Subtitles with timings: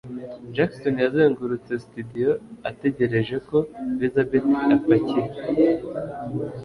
[0.55, 2.29] Jackson yazengurutse studio
[2.69, 3.57] ategereje ko
[3.93, 5.23] Elisabeth apakira.